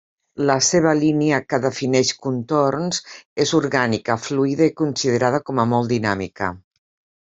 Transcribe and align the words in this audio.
La 0.49 0.53
seva 0.67 0.93
línia, 0.99 1.39
que 1.53 1.59
defineix 1.65 2.15
contorns, 2.25 3.03
és 3.47 3.55
orgànica, 3.61 4.19
fluida 4.27 4.71
i 4.73 4.77
considerada 4.85 5.45
com 5.51 5.67
a 5.67 5.71
molt 5.77 5.97
dinàmica. 5.99 6.55